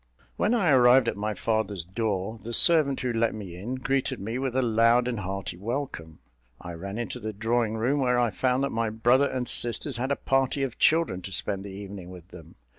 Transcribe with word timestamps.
When 0.35 0.55
I 0.55 0.71
arrived 0.71 1.07
at 1.07 1.15
my 1.15 1.35
father's 1.35 1.83
door, 1.83 2.39
the 2.41 2.55
servant 2.55 3.01
who 3.01 3.13
let 3.13 3.35
me 3.35 3.55
in, 3.55 3.75
greeted 3.75 4.19
me 4.19 4.39
with 4.39 4.55
a 4.55 4.61
loud 4.63 5.07
and 5.07 5.19
hearty 5.19 5.57
welcome. 5.57 6.17
I 6.59 6.71
ran 6.73 6.97
into 6.97 7.19
the 7.19 7.33
drawing 7.33 7.75
room, 7.75 7.99
where 7.99 8.17
I 8.17 8.31
found 8.31 8.63
that 8.63 8.71
my 8.71 8.89
brother 8.89 9.27
and 9.29 9.47
sisters 9.47 9.97
had 9.97 10.11
a 10.11 10.15
party 10.15 10.63
of 10.63 10.79
children 10.79 11.21
to 11.21 11.31
spend 11.31 11.63
the 11.63 11.69
evening 11.69 12.09
with 12.09 12.29
them. 12.29 12.55